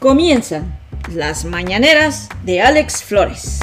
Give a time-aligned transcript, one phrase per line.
[0.00, 0.80] Comienzan
[1.12, 3.58] las mañaneras de Alex Flores.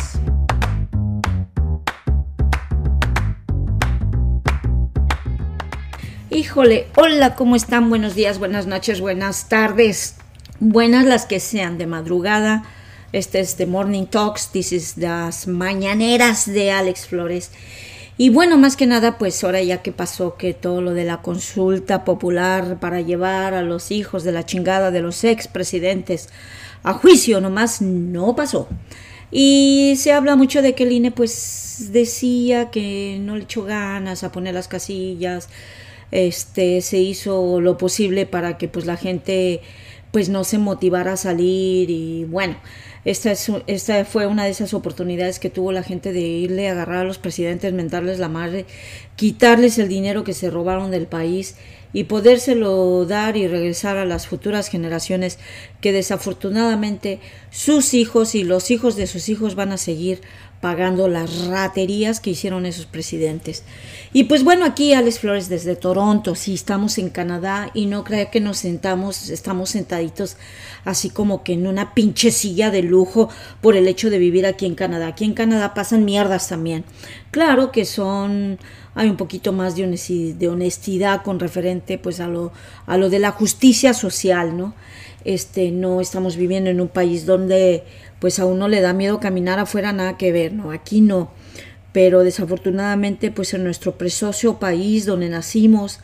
[6.29, 7.89] Híjole, hola, ¿cómo están?
[7.89, 10.17] Buenos días, buenas noches, buenas tardes.
[10.59, 12.65] Buenas las que sean de madrugada.
[13.13, 17.49] Este es The Morning Talks, this is las mañaneras de Alex Flores.
[18.19, 21.21] Y bueno, más que nada, pues ahora ya que pasó que todo lo de la
[21.21, 26.29] consulta popular para llevar a los hijos de la chingada de los expresidentes
[26.81, 28.67] a juicio, nomás no pasó.
[29.29, 34.23] Y se habla mucho de que el INE pues decía que no le echó ganas
[34.23, 35.49] a poner las casillas,
[36.11, 39.61] este se hizo lo posible para que pues la gente
[40.11, 42.55] pues no se motivara a salir y bueno,
[43.07, 46.73] esta, es, esta fue una de esas oportunidades que tuvo la gente de irle a
[46.73, 48.65] agarrar a los presidentes, mentarles la madre,
[49.15, 51.55] quitarles el dinero que se robaron del país
[51.97, 55.39] y podérselo dar y regresar a las futuras generaciones
[55.81, 60.21] que desafortunadamente sus hijos y los hijos de sus hijos van a seguir
[60.61, 63.63] pagando las raterías que hicieron esos presidentes.
[64.13, 68.29] Y pues bueno, aquí Alex Flores desde Toronto, sí estamos en Canadá y no crea
[68.29, 70.37] que nos sentamos, estamos sentaditos
[70.85, 73.29] así como que en una pinche silla de lujo
[73.61, 75.07] por el hecho de vivir aquí en Canadá.
[75.07, 76.85] Aquí en Canadá pasan mierdas también.
[77.37, 78.57] Claro que son
[78.95, 82.51] hay un poquito más de honestidad, con referente pues a lo,
[82.87, 84.73] a lo de la justicia social, ¿no?
[85.23, 87.83] Este, no estamos viviendo en un país donde
[88.17, 90.71] pues a uno le da miedo caminar afuera, nada que ver, ¿no?
[90.71, 91.29] Aquí no.
[91.91, 95.99] Pero desafortunadamente, pues en nuestro precioso país donde nacimos,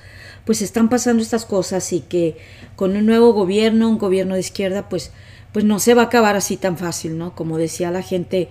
[0.45, 2.37] pues están pasando estas cosas y que
[2.75, 5.09] con un nuevo gobierno, un gobierno de izquierda, pues,
[5.51, 7.33] pues no se va a acabar así tan fácil, ¿no?
[7.33, 8.49] Como decía la gente,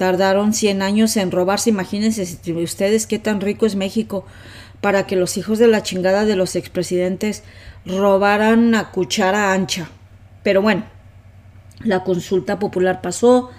[0.00, 2.22] tardaron 100 años en robarse, imagínense
[2.54, 4.24] ustedes qué tan rico es México
[4.80, 7.42] para que los hijos de la chingada de los expresidentes
[7.84, 9.90] robaran a cuchara ancha.
[10.42, 10.84] Pero bueno,
[11.80, 13.50] la consulta popular pasó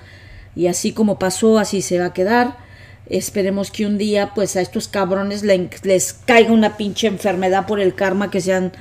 [0.56, 2.58] y así como pasó, así se va a quedar.
[3.06, 7.94] Esperemos que un día pues a estos cabrones les caiga una pinche enfermedad por el
[7.94, 8.72] karma que se han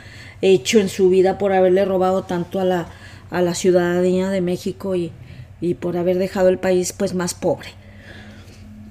[0.40, 2.88] hecho en su vida por haberle robado tanto a la,
[3.28, 5.12] a la ciudadanía de México y,
[5.60, 7.68] y por haber dejado el país pues más pobre.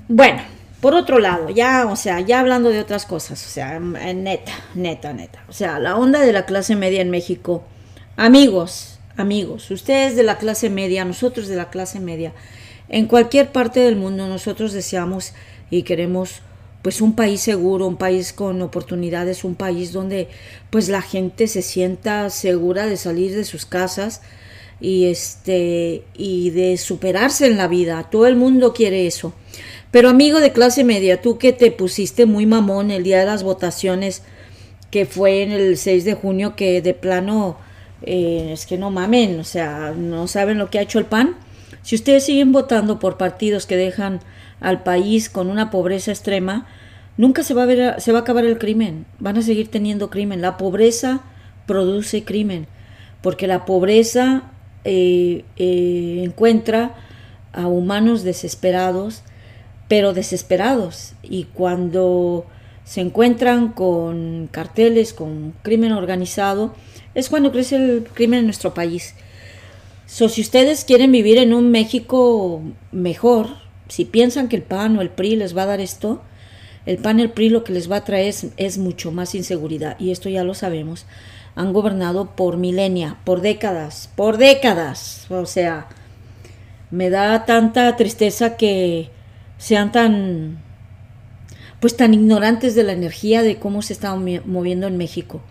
[0.08, 0.42] Bueno,
[0.82, 5.14] por otro lado, ya, o sea, ya hablando de otras cosas, o sea, neta, neta,
[5.14, 5.44] neta.
[5.50, 7.64] O sea, la onda de la clase media en México,
[8.16, 12.32] amigos, amigos, ustedes de la clase media, nosotros de la clase media,
[12.88, 15.34] en cualquier parte del mundo nosotros deseamos
[15.70, 16.42] y queremos
[16.82, 20.30] pues un país seguro, un país con oportunidades, un país donde
[20.70, 24.22] pues la gente se sienta segura de salir de sus casas
[24.82, 28.08] y este y de superarse en la vida.
[28.10, 29.34] Todo el mundo quiere eso.
[29.92, 33.44] Pero amigo de clase media, tú que te pusiste muy mamón el día de las
[33.44, 34.22] votaciones
[34.92, 37.58] que fue en el 6 de junio que de plano
[38.04, 41.36] eh, es que no mamen, o sea, no saben lo que ha hecho el PAN.
[41.82, 44.20] Si ustedes siguen votando por partidos que dejan
[44.60, 46.68] al país con una pobreza extrema,
[47.18, 49.06] nunca se va a ver, se va a acabar el crimen.
[49.20, 50.42] Van a seguir teniendo crimen.
[50.42, 51.22] La pobreza
[51.66, 52.68] produce crimen,
[53.22, 54.52] porque la pobreza
[54.84, 56.96] eh, eh, encuentra
[57.54, 59.24] a humanos desesperados,
[59.88, 61.14] pero desesperados.
[61.24, 62.46] Y cuando
[62.84, 66.74] se encuentran con carteles, con crimen organizado,
[67.16, 69.16] es cuando crece el crimen en nuestro país.
[70.06, 72.62] So, si ustedes quieren vivir en un México
[72.92, 73.48] mejor,
[73.90, 76.22] si piensan que el PAN o el PRI les va a dar esto,
[76.90, 79.96] el PAN y el PRI lo que les va a traer es, mucho más inseguridad,
[80.00, 81.06] y esto ya lo sabemos.
[81.54, 85.28] Han gobernado por milenia, por décadas, por décadas.
[85.30, 85.88] O sea,
[86.90, 89.12] me da tanta tristeza que
[89.60, 90.64] sean tan,
[91.80, 95.42] pues tan ignorantes de la energía de cómo se está moviendo en México.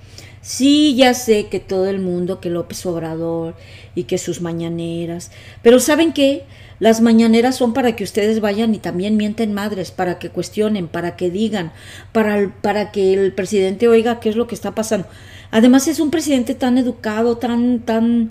[0.41, 3.55] Sí, ya sé que todo el mundo, que López Obrador
[3.94, 5.31] y que sus mañaneras,
[5.62, 6.47] pero ¿saben qué?
[6.80, 11.16] Las mañaneras son para que ustedes vayan y también mienten madres, para que cuestionen, para
[11.16, 11.72] que digan,
[12.12, 15.08] para, para que el presidente oiga qué es lo que está pasando.
[15.50, 18.30] Además es un presidente tan educado, tan, tan,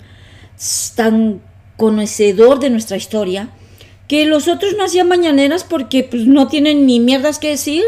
[0.94, 1.42] tan
[1.76, 3.50] conocedor de nuestra historia,
[4.06, 7.84] que los otros no hacían mañaneras porque pues, no tienen ni mierdas que decir.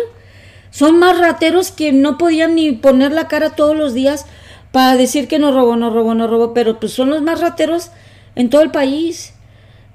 [0.70, 4.26] Son más rateros que no podían ni poner la cara todos los días
[4.72, 7.90] para decir que no robó, no robó, no robó, pero pues son los más rateros
[8.36, 9.32] en todo el país.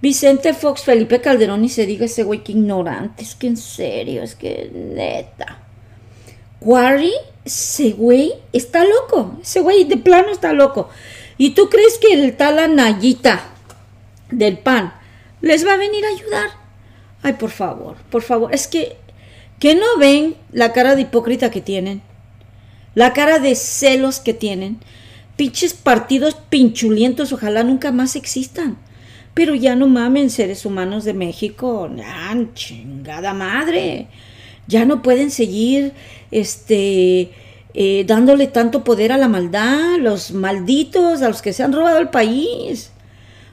[0.02, 4.24] Vicente Fox, Felipe Calderón y se diga ese güey que ignorante, es que en serio,
[4.24, 5.60] es que neta.
[6.60, 7.14] Quarry,
[7.44, 10.90] ese güey está loco, ese güey de plano está loco.
[11.38, 13.42] ¿Y tú crees que el tal Anayita
[14.32, 14.94] del PAN
[15.42, 16.50] les va a venir a ayudar?
[17.24, 18.98] Ay, por favor, por favor, es que
[19.60, 22.02] que no ven la cara de hipócrita que tienen,
[22.94, 24.80] la cara de celos que tienen,
[25.36, 28.78] Pinches partidos pinchulientos, ojalá nunca más existan.
[29.36, 34.08] Pero ya no mamen, seres humanos de México, ya, chingada madre.
[34.66, 35.94] Ya no pueden seguir
[36.32, 37.32] este
[37.74, 42.00] eh, dándole tanto poder a la maldad, los malditos, a los que se han robado
[42.00, 42.92] el país.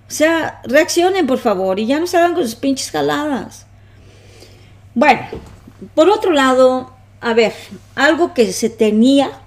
[0.09, 3.67] O sea, reaccionen por favor y ya no salgan con sus pinches jaladas.
[4.95, 5.23] Bueno,
[5.97, 7.53] por otro lado, a ver,
[7.97, 9.42] algo que se tenía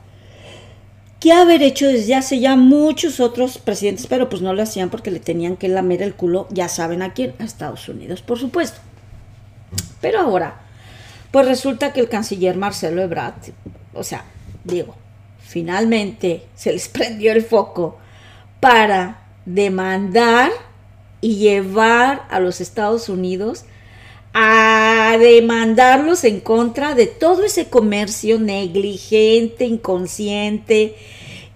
[1.26, 5.10] que haber hecho desde hace ya muchos otros presidentes, pero pues no lo hacían porque
[5.10, 8.78] le tenían que lamer el culo, ya saben a quién, a Estados Unidos, por supuesto.
[10.02, 10.62] Pero ahora,
[11.32, 13.34] pues resulta que el canciller Marcelo Ebrard,
[13.96, 14.24] o sea,
[14.64, 14.96] digo,
[15.40, 17.98] finalmente se les prendió el foco
[18.60, 20.52] para demandar
[21.22, 23.66] y llevar a los Estados Unidos
[24.36, 24.75] a
[25.18, 30.96] demandarlos en contra de todo ese comercio negligente, inconsciente,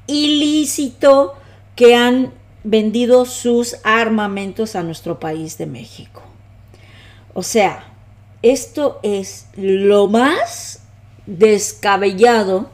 [0.08, 1.34] ilícito
[1.76, 2.34] que han
[2.64, 6.22] vendido sus armamentos a nuestro país de México.
[7.34, 7.94] O sea,
[8.42, 10.82] esto es lo más
[11.26, 12.70] descabellado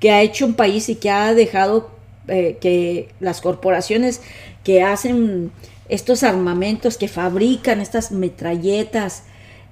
[0.00, 1.90] que ha hecho un país y que ha dejado
[2.28, 4.20] eh, que las corporaciones
[4.62, 5.52] que hacen
[5.88, 9.24] estos armamentos, que fabrican estas metralletas,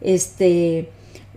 [0.03, 0.91] este,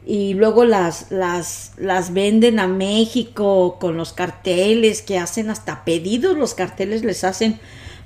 [0.06, 6.38] y luego las, las, las venden a México con los carteles que hacen hasta pedidos,
[6.38, 7.60] los carteles les hacen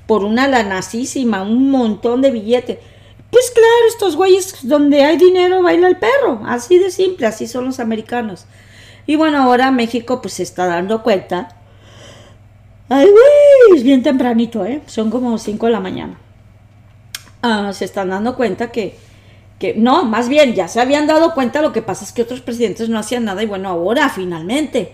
[0.07, 2.79] por una lanacísima, un montón de billetes.
[3.29, 7.65] Pues claro, estos güeyes donde hay dinero baila el perro, así de simple, así son
[7.65, 8.45] los americanos.
[9.05, 11.55] Y bueno, ahora México pues se está dando cuenta.
[12.87, 14.81] Ay, güey, es bien tempranito, ¿eh?
[14.87, 16.17] Son como 5 de la mañana.
[17.41, 18.97] Ah, se están dando cuenta que
[19.59, 22.41] que no, más bien ya se habían dado cuenta, lo que pasa es que otros
[22.41, 24.93] presidentes no hacían nada y bueno, ahora finalmente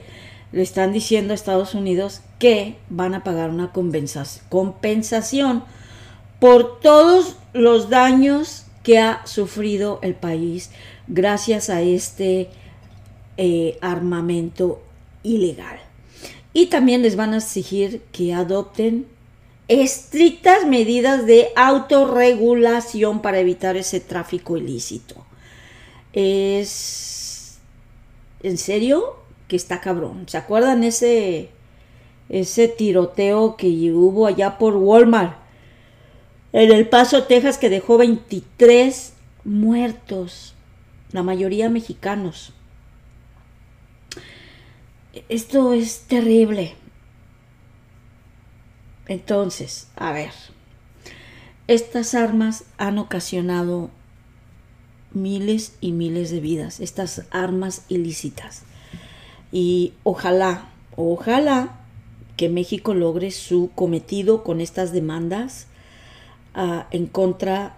[0.51, 5.63] le están diciendo a Estados Unidos que van a pagar una compensación
[6.39, 10.71] por todos los daños que ha sufrido el país
[11.07, 12.49] gracias a este
[13.37, 14.81] eh, armamento
[15.23, 15.79] ilegal.
[16.53, 19.07] Y también les van a exigir que adopten
[19.67, 25.15] estrictas medidas de autorregulación para evitar ese tráfico ilícito.
[26.13, 27.57] Es
[28.43, 29.17] en serio
[29.47, 30.25] que está cabrón.
[30.27, 31.49] ¿Se acuerdan ese
[32.29, 35.37] ese tiroteo que hubo allá por Walmart
[36.53, 39.13] en El Paso, Texas, que dejó 23
[39.43, 40.55] muertos,
[41.11, 42.53] la mayoría mexicanos?
[45.29, 46.75] Esto es terrible.
[49.07, 50.31] Entonces, a ver,
[51.67, 53.89] estas armas han ocasionado
[55.11, 58.63] miles y miles de vidas, estas armas ilícitas.
[59.51, 61.79] Y ojalá, ojalá
[62.37, 65.67] que México logre su cometido con estas demandas
[66.55, 67.77] uh, en contra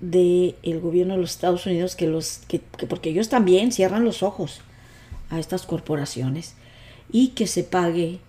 [0.00, 4.62] del gobierno de los Estados Unidos, que los, que, porque ellos también cierran los ojos
[5.28, 6.54] a estas corporaciones
[7.12, 8.20] y que se pague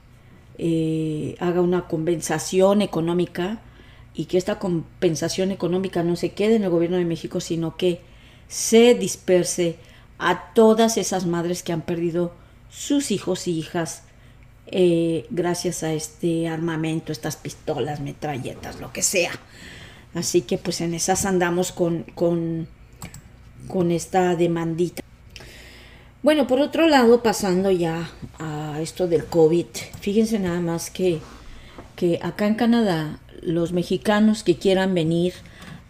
[0.58, 3.62] eh, haga una compensación económica
[4.14, 8.02] y que esta compensación económica no se quede en el gobierno de México, sino que
[8.48, 9.78] se disperse
[10.20, 12.34] a todas esas madres que han perdido
[12.70, 14.04] sus hijos y hijas
[14.68, 19.32] eh, gracias a este armamento, estas pistolas, metralletas, lo que sea.
[20.14, 22.68] Así que pues en esas andamos con, con,
[23.68, 25.02] con esta demandita.
[26.24, 29.66] Bueno, por otro lado, pasando ya a esto del COVID,
[30.02, 31.20] fíjense nada más que,
[31.96, 35.34] que acá en Canadá, los mexicanos que quieran venir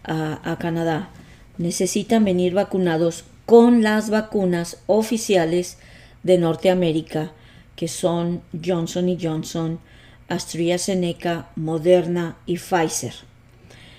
[0.04, 1.10] a, Canadá
[1.58, 5.76] necesitan venir vacunados con las vacunas oficiales
[6.22, 7.32] de Norteamérica,
[7.76, 9.80] que son Johnson Johnson,
[10.28, 13.14] AstraZeneca, Moderna y Pfizer.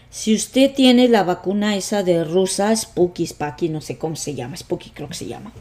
[0.09, 4.57] Si usted tiene la vacuna esa de rusa, Spooky, Spaki, no sé cómo se llama,
[4.57, 5.51] Spooky creo que se llama,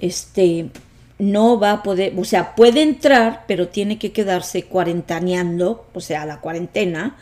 [0.00, 0.70] este,
[1.18, 6.24] no va a poder, o sea, puede entrar, pero tiene que quedarse cuarentaneando, o sea,
[6.26, 7.16] la cuarentena,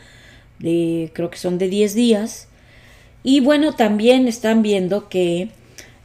[0.59, 2.47] de, creo que son de 10 días.
[3.23, 5.49] Y bueno, también están viendo que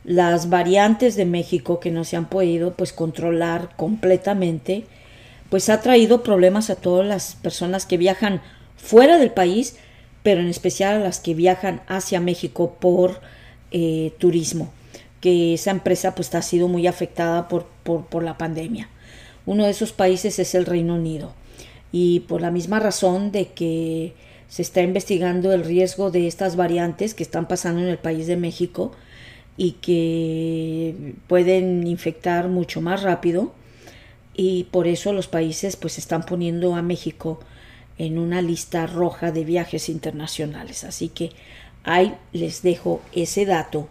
[0.04, 4.84] las variantes de México que no se han podido pues controlar completamente,
[5.48, 8.42] pues ha traído problemas a todas las personas que viajan
[8.76, 9.76] fuera del país,
[10.24, 13.20] pero en especial a las que viajan hacia México por
[13.70, 14.72] eh, turismo
[15.24, 18.90] que esa empresa pues ha sido muy afectada por, por, la pandemia.
[19.46, 21.32] Uno de esos países es el Reino Unido
[21.92, 24.12] y por la misma razón de que
[24.48, 28.36] se está investigando el riesgo de estas variantes que están pasando en el país de
[28.36, 28.92] México
[29.56, 33.54] y que pueden infectar mucho más rápido,
[34.34, 37.40] y por eso los países pues están poniendo a México
[37.96, 40.84] en una lista roja de viajes internacionales.
[40.84, 41.30] Así que
[41.82, 43.88] ahí les dejo ese dato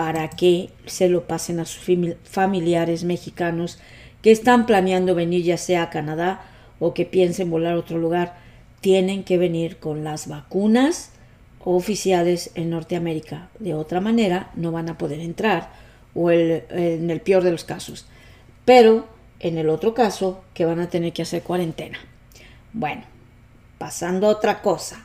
[0.00, 3.78] para que se lo pasen a sus familiares mexicanos
[4.22, 6.40] que están planeando venir ya sea a Canadá
[6.78, 8.34] o que piensen volar a otro lugar.
[8.80, 11.10] Tienen que venir con las vacunas
[11.62, 13.50] oficiales en Norteamérica.
[13.58, 15.70] De otra manera no van a poder entrar
[16.14, 18.06] o en el peor de los casos.
[18.64, 19.06] Pero
[19.38, 21.98] en el otro caso que van a tener que hacer cuarentena.
[22.72, 23.02] Bueno,
[23.76, 25.04] pasando a otra cosa.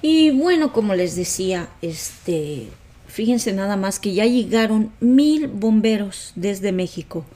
[0.00, 2.68] Y bueno, como les decía, este,
[3.12, 7.26] fíjense nada más que ya llegaron mil bomberos desde México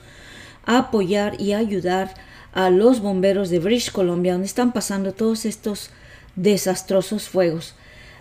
[0.65, 2.15] a apoyar y ayudar
[2.55, 5.91] a los bomberos de British Columbia, donde están pasando todos estos
[6.35, 7.75] desastrosos fuegos.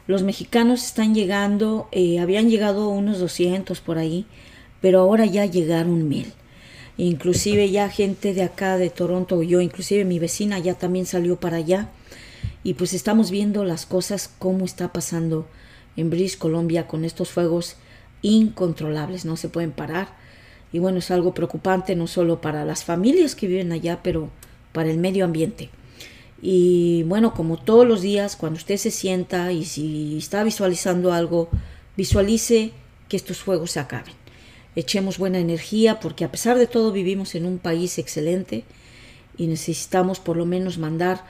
[0.08, 4.26] Los mexicanos están llegando, eh, habían llegado unos 200 por ahí,
[4.82, 6.34] pero ahora ya llegaron mil.
[6.98, 11.58] Inclusive ya gente de acá de Toronto, yo, inclusive mi vecina ya también salió para
[11.58, 11.88] allá.
[12.64, 15.48] Y pues estamos viendo las cosas, cómo está pasando
[15.98, 17.76] en British Columbia con estos fuegos
[18.22, 20.10] incontrolables, no se pueden parar.
[20.72, 24.30] Y bueno, es algo preocupante no solo para las familias que viven allá, pero
[24.74, 25.70] para el medio ambiente.
[26.42, 31.50] Y bueno, como todos los días, cuando usted se sienta y si está visualizando algo,
[31.96, 32.72] visualice
[33.08, 34.14] que estos fuegos se acaben
[34.76, 38.64] echemos buena energía, porque a pesar de todo vivimos en un país excelente
[39.38, 41.24] y necesitamos por lo menos mandar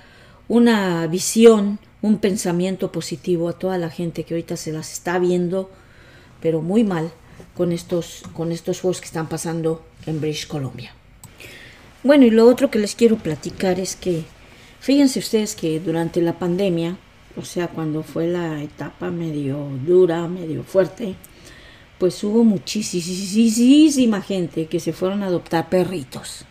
[0.48, 5.72] una visión, un pensamiento positivo a toda la gente que ahorita se las está viendo,
[6.40, 7.12] pero muy mal
[7.56, 10.94] con estos, con estos juegos que están pasando en British Columbia.
[12.04, 14.24] Bueno, y lo otro que les quiero platicar es que,
[14.80, 16.96] fíjense ustedes que durante la pandemia,
[17.38, 21.16] o sea, cuando fue la etapa medio dura, medio fuerte,
[21.98, 26.46] pues hubo muchísima gente que se fueron a adoptar perritos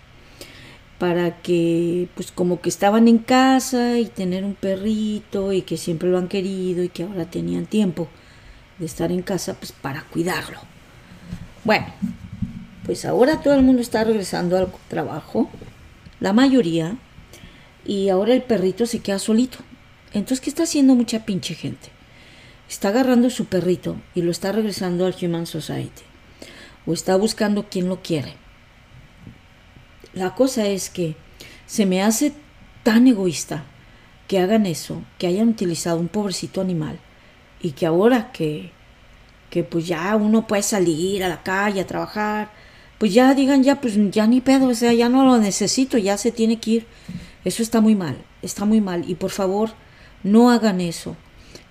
[0.98, 6.08] para que pues como que estaban en casa y tener un perrito y que siempre
[6.08, 8.08] lo han querido y que ahora tenían tiempo
[8.78, 10.58] de estar en casa pues para cuidarlo.
[11.64, 11.86] Bueno,
[12.84, 15.50] pues ahora todo el mundo está regresando al trabajo,
[16.20, 16.96] la mayoría,
[17.84, 19.58] y ahora el perrito se queda solito.
[20.12, 21.94] Entonces, ¿qué está haciendo mucha pinche gente?
[22.68, 26.02] está agarrando su perrito y lo está regresando al Human Society
[26.86, 28.34] o está buscando quien lo quiere.
[30.14, 31.16] La cosa es que
[31.66, 32.32] se me hace
[32.82, 33.64] tan egoísta
[34.28, 36.98] que hagan eso, que hayan utilizado un pobrecito animal
[37.60, 38.70] y que ahora que,
[39.50, 42.50] que pues ya uno puede salir a la calle a trabajar,
[42.98, 46.16] pues ya digan ya pues ya ni pedo, o sea, ya no lo necesito, ya
[46.16, 46.86] se tiene que ir.
[47.44, 49.70] Eso está muy mal, está muy mal y por favor
[50.22, 51.16] no hagan eso.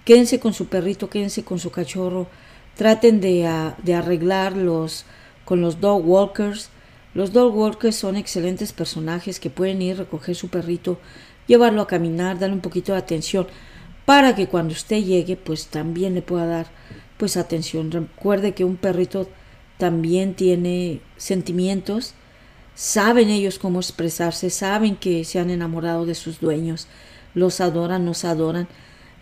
[0.06, 2.28] Quédense con su perrito, quédense con su cachorro,
[2.76, 5.06] traten de, arreglar los,
[5.46, 6.70] con los dog walkers.
[7.14, 11.00] Los dog walkers son excelentes personajes que pueden ir a recoger su perrito,
[11.48, 13.48] llevarlo a caminar, darle un poquito de atención,
[14.06, 16.68] para que cuando usted llegue, pues también le pueda dar
[17.18, 17.92] pues atención.
[17.92, 19.30] Recuerde que un perrito
[19.78, 22.14] también tiene sentimientos,
[22.76, 26.88] saben ellos cómo expresarse, saben que se han enamorado de sus dueños,
[27.34, 28.68] los adoran, nos adoran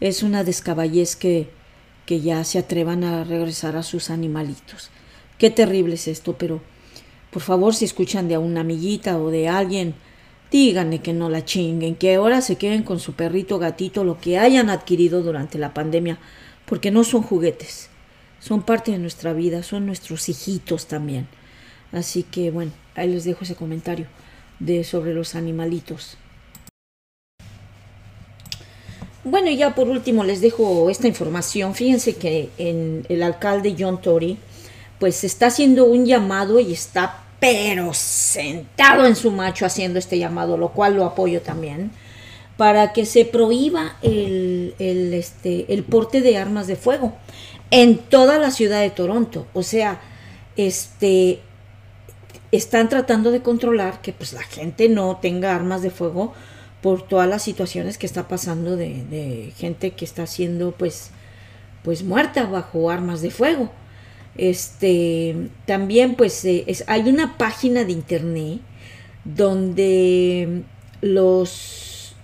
[0.01, 1.49] es una descaballez que,
[2.05, 4.89] que ya se atrevan a regresar a sus animalitos.
[5.37, 6.61] Qué terrible es esto, pero
[7.31, 9.95] por favor si escuchan de una amiguita o de alguien,
[10.51, 14.37] díganle que no la chinguen, que ahora se queden con su perrito, gatito, lo que
[14.37, 16.19] hayan adquirido durante la pandemia,
[16.65, 17.89] porque no son juguetes,
[18.39, 21.27] son parte de nuestra vida, son nuestros hijitos también.
[21.93, 24.07] Así que bueno, ahí les dejo ese comentario
[24.59, 26.17] de sobre los animalitos.
[29.23, 31.75] Bueno, y ya por último les dejo esta información.
[31.75, 34.37] Fíjense que en el alcalde John Tory,
[34.99, 40.57] pues está haciendo un llamado y está pero sentado en su macho haciendo este llamado,
[40.57, 41.91] lo cual lo apoyo también,
[42.55, 47.15] para que se prohíba el, el, este, el porte de armas de fuego
[47.71, 49.47] en toda la ciudad de Toronto.
[49.53, 49.99] O sea,
[50.55, 51.39] este,
[52.51, 56.33] están tratando de controlar que pues la gente no tenga armas de fuego
[56.81, 61.09] por todas las situaciones que está pasando de, gente que está siendo pues
[61.83, 63.71] pues muerta bajo armas de fuego.
[64.35, 68.59] Este también pues eh, hay una página de internet
[69.25, 70.63] donde
[71.01, 72.15] los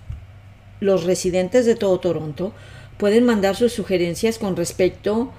[0.80, 2.52] los residentes de todo Toronto
[2.98, 5.32] pueden mandar sus sugerencias con respecto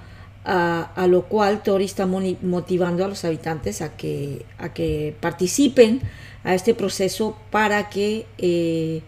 [0.44, 6.00] a, lo cual Tori está motivando a los habitantes a que, a que participen
[6.44, 9.02] a este proceso para que eh,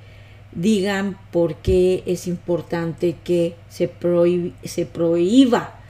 [0.53, 3.91] digan por qué es importante que se,
[4.65, 5.82] se prohíba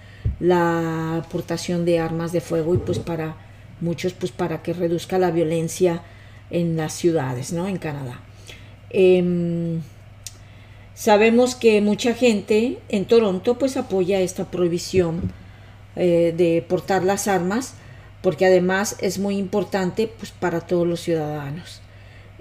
[0.42, 3.36] la aportación de armas de fuego y pues para
[3.80, 6.02] muchos pues para que reduzca la violencia
[6.50, 7.68] en las ciudades, ¿no?
[7.68, 8.20] En Canadá.
[8.90, 9.82] Em,
[10.94, 15.32] sabemos que mucha gente en Toronto pues apoya esta prohibición
[15.94, 17.74] eh, de portar las armas
[18.20, 21.82] porque además es muy importante pues para todos los ciudadanos.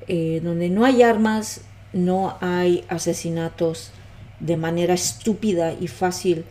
[0.08, 1.62] Eh, donde no hay armas,
[1.94, 3.92] no hay asesinatos
[4.40, 6.46] de manera estúpida y fácil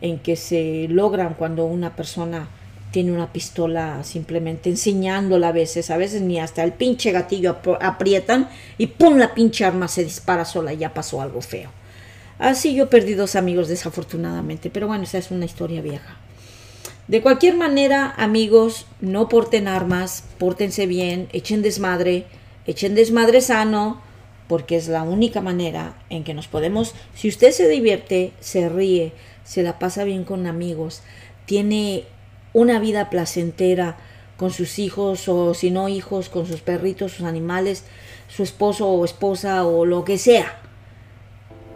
[0.00, 2.48] en que se logran cuando una persona
[2.90, 8.48] tiene una pistola simplemente enseñándola a veces, a veces ni hasta el pinche gatillo aprietan
[8.78, 9.16] y ¡pum!
[9.16, 11.70] la pinche arma se dispara sola y ya pasó algo feo.
[12.38, 16.16] Así yo perdí dos amigos desafortunadamente, pero bueno, esa es una historia vieja.
[17.06, 22.24] De cualquier manera, amigos, no porten armas, pórtense bien, echen desmadre,
[22.66, 24.00] echen desmadre sano,
[24.48, 29.12] porque es la única manera en que nos podemos, si usted se divierte, se ríe,
[29.50, 31.02] se la pasa bien con amigos,
[31.44, 32.04] tiene
[32.52, 33.96] una vida placentera
[34.36, 37.82] con sus hijos o si no hijos, con sus perritos, sus animales,
[38.28, 40.56] su esposo o esposa o lo que sea.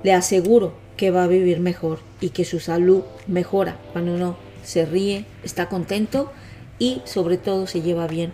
[0.04, 4.86] Le aseguro que va a vivir mejor y que su salud mejora cuando uno se
[4.86, 6.30] ríe, está contento
[6.78, 8.32] y sobre todo se lleva bien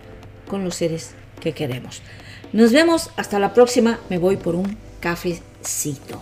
[0.49, 2.03] con los seres que queremos.
[2.53, 4.01] Nos vemos hasta la próxima.
[4.11, 6.21] Me voy por un cafecito.